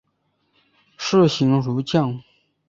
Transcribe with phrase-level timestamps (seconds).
[0.97, 2.23] 士行如将。